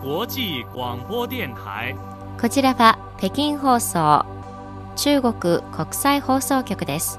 [0.00, 1.96] 国際广播電台
[2.40, 4.24] こちらは北京放送
[4.94, 5.32] 中国
[5.72, 7.18] 国際放送局です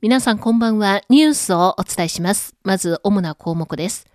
[0.00, 1.02] 皆さんこんばんは。
[1.08, 2.54] ニュースをお伝えします。
[2.62, 4.06] まず、主な項目です。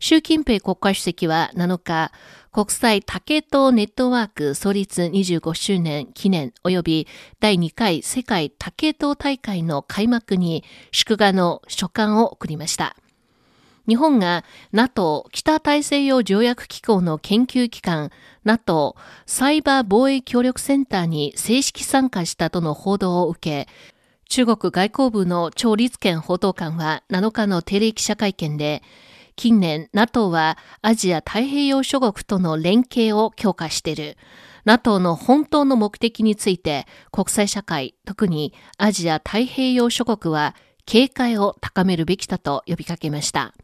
[0.00, 2.12] 習近平国家主席は7日、
[2.52, 7.08] 国際竹とネットワーク創立25周年記念及び
[7.40, 10.62] 第2回世界竹と大会の開幕に
[10.92, 12.94] 祝賀の書簡を送りました。
[13.88, 18.10] 日本が NATO 北大西洋条約機構の研究機関
[18.44, 18.94] NATO
[19.26, 23.68] サイバー防衛協力センターに正式参加したとの報道を受け、
[24.28, 28.82] 中国外交部の張立憲報道官は7日の定例記者会見で、
[29.38, 34.16] 近年 NATO はアジア太平洋諸国との連携を強化している。
[34.64, 43.54] NATO の本当の目的について国際社会、特にアジア太平洋諸国は警戒を高めるべきだと呼びかけました。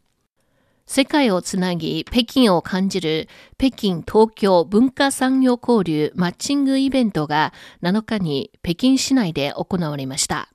[0.87, 7.51] 世界をつなぎ北京を感じる北京東京文化産業交流マッチングイベントが
[7.81, 10.47] 7日に北京市内で行われました。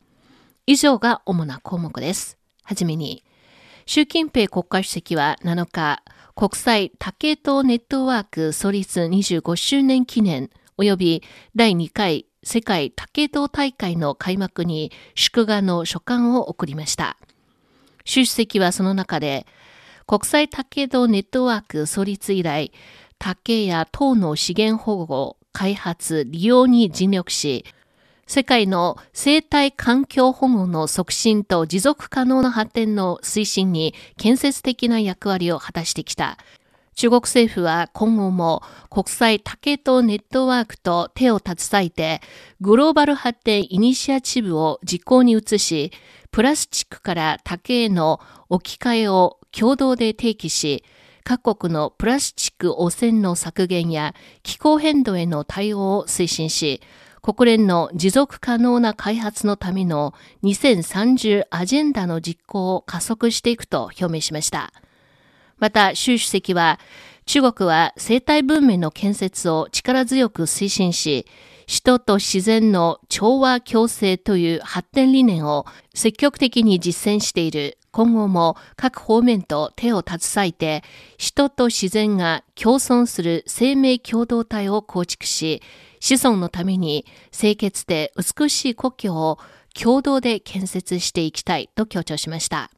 [0.67, 2.39] 以上が主な項目です。
[2.63, 3.23] はじめに、
[3.93, 6.05] 習近平国家主席は7日、
[6.37, 11.23] 国際竹とネットワーク創立25周年記念及び
[11.57, 17.17] 第2回世界竹と大会の開幕に祝賀の書簡を送りました。
[18.05, 19.45] 習主席はその中で、
[20.07, 22.71] 国際竹とネットワーク創立以来、
[23.19, 27.65] 竹や糖の資源保護、開発、利用に尽力し、
[28.31, 36.39] 世界の生態環境保護の促進と持続可能な発展の推進に建設的な役割を果たしてきた。
[36.95, 42.21] 中国政府は今後も国際竹とネットワークと手を携えて
[42.61, 45.91] グローバル発展イニシアチブを実行に移し、
[46.31, 50.85] プラスチックから竹への置き換えを共同で提起し、
[51.25, 56.81] 各国のプラスチック汚染の削減や気候変動への対応を推進し、
[57.23, 64.73] 国連の持続可能な開発のための2030アジェンダの実行を加速していくと表明しました。
[65.59, 66.81] また、習主席は、
[67.27, 71.27] 中国は生態文明の建設を力強く推進し、
[71.71, 80.83] 人と自然の調和共生という発展理念を積極的に実践している今後も各方面と手を携えて
[81.17, 85.63] 人と自然が共存する生命共同体を構築し
[86.01, 89.39] 子孫のために清潔で美しい故郷を
[89.81, 92.71] 共同で建設していきたいと強調しました。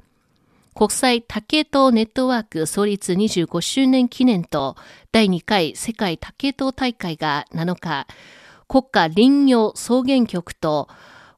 [0.75, 4.77] 国際竹とネットワーク創立25周年記念と
[5.13, 8.07] 第2回世界竹と大会が7日、
[8.69, 10.89] 国家林業草原局と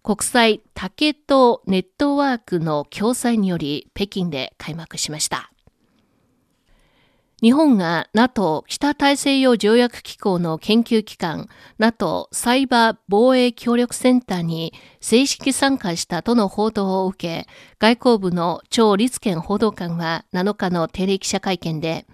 [0.05, 5.53] 国際竹とネットワークの共催により北京で開幕しました。
[7.44, 14.72] 日本が NATO 北大西洋条約機構の研究機関 NATO サイバー防衛協力センターに
[15.03, 17.47] 正式参加したとの報道を受け、
[17.78, 22.06] 外交部の張立憲報道官は7日の定例記者会見で、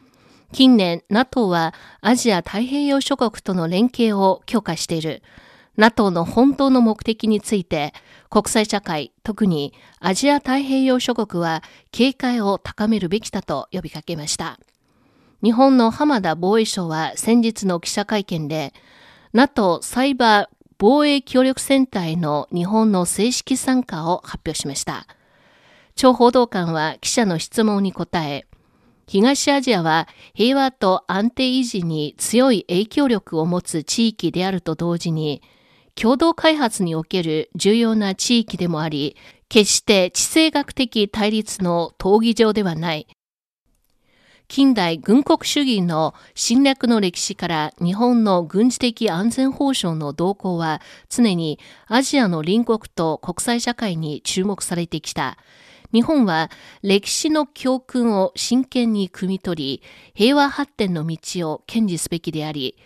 [0.51, 5.23] 近年 NATO はアジア太平洋諸国との連携を強化している。
[5.77, 7.95] NATO の本当の目的について
[8.31, 14.59] 国際社会、特にアジア太平洋諸国は警戒を高めるべきだと呼びかけました。
[15.43, 18.75] 日本の浜田防衛省は先日の記者会見で、
[19.33, 25.07] NATO サイバー防衛協力センターへの日本の正式参加を発表しました。
[25.95, 28.47] 張報道官は記者の質問に答え、
[29.07, 35.43] 東アジアは平和と安定維持に強い影響力を持つ地域であると同時に、
[35.95, 39.17] 共同開発における重要な地域でもあり、
[39.49, 43.07] 決して地政学的対立の闘技場ではない。
[44.51, 55.39] 近代軍国主義の侵略の歴史から日本の軍事的安全保障の動向は常にアジアの隣国と国際社会に注目されてきた。
[55.93, 56.51] 日本は
[56.83, 59.83] 歴史の教訓を真剣に汲み取り、
[60.15, 61.17] 平和発展の道
[61.49, 62.77] を堅持すべきであり、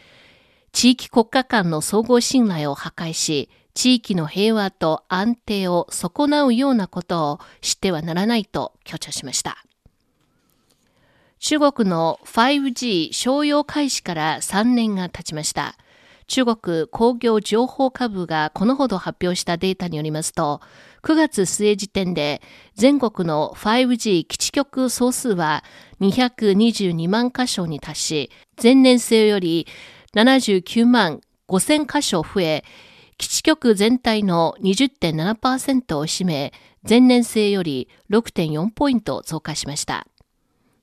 [0.72, 9.64] 地域国家間の相互信頼を破壊し、地域の平和と安定を損なうようなことを知ってはならないと強調しました。
[11.44, 15.76] 中国の 5G 商用開始から3年が経ちました。
[16.26, 20.62] 中国工業情報株がこのほど発表したデータによりますと、
[21.02, 22.40] 9月末時点で
[22.76, 25.64] 全国の 5G 基地局総数は
[26.00, 28.30] 222万箇所に達し、
[28.62, 29.66] 前年生より
[30.14, 31.20] 79万
[31.50, 32.64] 5000箇所増え、
[33.18, 36.54] 基地局全体の20.7%を占め、
[36.88, 40.06] 前年生より6.4ポイント増加しました。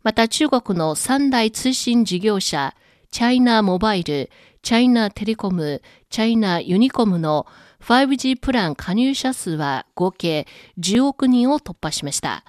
[0.04, 2.74] また中国の三大通信事業者、
[3.12, 4.32] チャイナモバイル、
[4.64, 7.46] チャイナテレコム、チャイナユニコムの
[7.82, 10.48] 5G プラン加入者数は合計
[10.80, 12.44] 10億人を突破しました。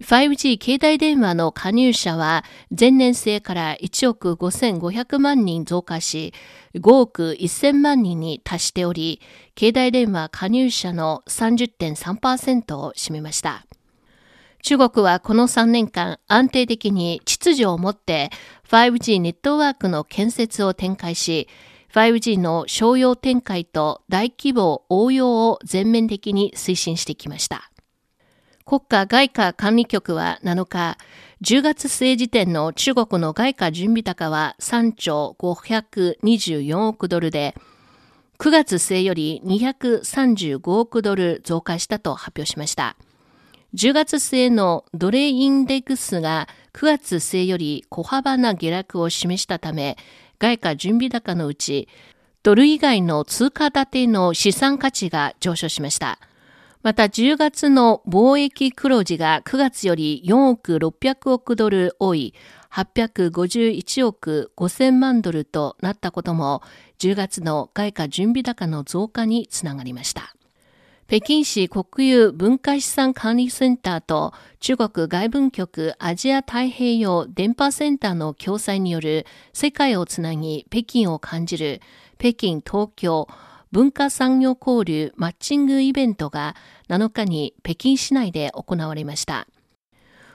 [0.00, 2.44] 5G 携帯電話の加入者は
[2.76, 6.32] 前年生から1億5500万人増加し、
[6.74, 9.20] 5億1000万人に達しており、
[9.58, 13.66] 携帯電話加入者の30.3%を占めました。
[14.62, 18.30] 中国はこの3年間安定的に秩序を持って
[18.68, 21.48] 5G ネットワークの建設を展開し、
[21.94, 27.70] 5G の商用展開と大規模応用を全面的に推進してきました。
[28.66, 30.98] 国家外貨管理局は7日、
[31.42, 37.54] 10月末時点の中国の外貨準備高は3兆524億ドルで、
[38.38, 42.96] 9月末より235億ドル増加したと発表しました。
[43.74, 49.98] 10月末のドレインデックスが9月末より小幅な下落を示したため、
[50.38, 51.86] 外貨準備高のうち、
[52.42, 56.18] ドル以外の通貨建ての資産価値が上昇しました。
[56.82, 62.34] また10月の貿易黒字が9月より4億600億ドル多い
[62.72, 66.62] 851億5000万ドルとなったことも
[67.00, 70.37] 10月の外貨準備高の増加につながりました。
[71.10, 79.24] 北京市国有文化資産管理センターと中国外文局アジア太平洋電波センターの共催による
[79.54, 81.80] 世界をつなぎ北京を感じる
[82.18, 83.26] 北京東京
[83.72, 86.54] 文化産業交流マッチングイベントが
[86.90, 89.46] 7日に北京市内で行われました。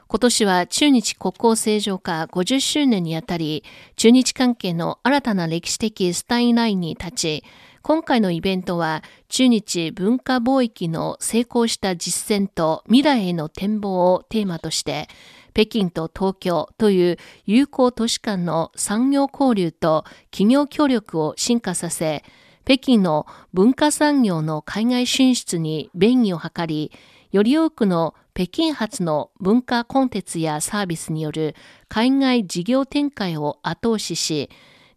[0.08, 3.64] 今年は中日国交正常化50周年にあたり、
[3.96, 7.44] 中日関係の新たな歴史的スタインラインに立ち、
[7.83, 15.09] 今回のイベントは中日文化貿易の成功した実践と未来への展望をテーマとして、
[15.53, 22.24] 北京と東京という友好都市間の産業交流と企業協力を進化させ、
[22.63, 26.89] 北京の文化産業の海外進出に便宜を図り、
[27.33, 31.53] より多くの北京発の文化コンテンツやサービスによる
[31.89, 34.50] 海外事業展開を後押しし、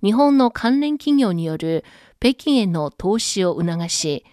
[0.05, 1.85] 日本の関連企業による
[2.21, 4.25] 北京への投資を促し、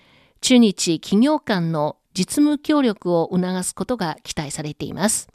[0.42, 5.30] 中日企業間の実務協力を促すことが期待されています。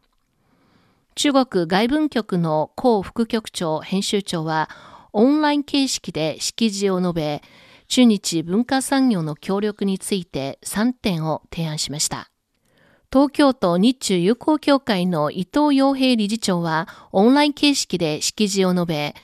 [1.15, 4.71] 中国外文局の江副局長編集長は
[5.12, 7.43] オンライン形式で式辞を述べ、
[7.89, 12.31] 中日文化産業の協力について3点を提案しました。
[13.11, 19.15] 東京都日中友好協会の伊藤洋平理事長はオンライン形式で式辞を述べ、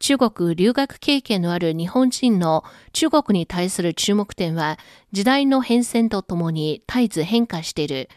[0.00, 2.64] 中国留学経験のある日本人の
[2.94, 4.78] 中国に対する注目点は
[5.12, 8.08] 時代の変遷とともに絶えず変化している。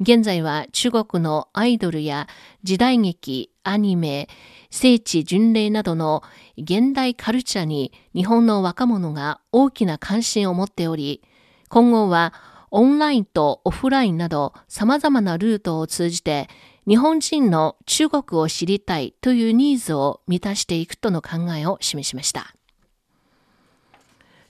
[0.00, 2.26] 現在は中国のアイドルや
[2.62, 4.28] 時代劇、アニメ、
[4.70, 6.22] 聖地巡礼などの
[6.56, 11.22] 現代カルチャーに日本の若者が大きな関心を持っており、
[11.68, 12.32] 今後は
[12.70, 16.48] オンラインとオフラインなど様々なルートを通じて
[16.88, 22.54] 日本人の中国を知りたいというニーズを満たしていくとの考えを示しました。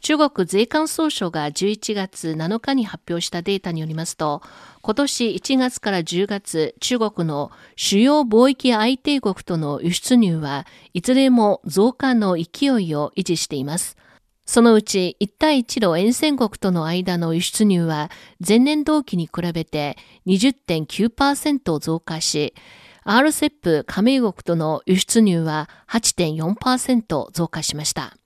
[0.02, 4.42] 中国税関総署が11月7日に発表したデータによりますと、
[4.82, 13.96] 今年1月から10月、中国の主要貿易相手国との輸出入はいずれも増加の勢いを維持しています。
[14.46, 18.10] そのうち一帯一路沿線国との間の輸出入は
[18.46, 22.54] 前年同期に比べて20.9%増加し、
[23.04, 28.16] RCEP 加盟国との輸出入は8.4%増加しました。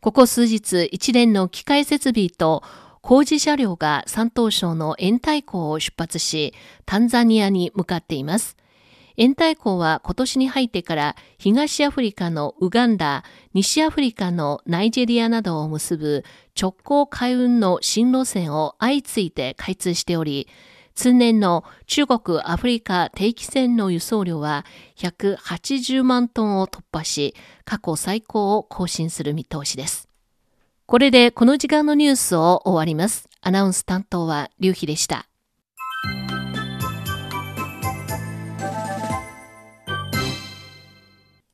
[0.00, 2.62] ここ数日、一連の機械設備と
[3.00, 6.54] 工事車両が山東省の延滞港を出発し、
[6.86, 8.56] タンザニアに向かっています。
[9.16, 16.24] 延滞港は今年に入ってから東アフリカのウガンダ、西アフリカのナイジェリアなどを結ぶ
[16.60, 20.48] 直行海運の新路線を相次いで開通しており、
[20.94, 24.64] 通年の中国アフリカ定期船の輸送量は
[24.96, 30.08] 180万トンを突破し、過去最高を更新する見通しです。
[30.86, 33.28] これでこの時間のニュースを終わります。
[33.40, 35.26] アナウンス担当は劉飛でした。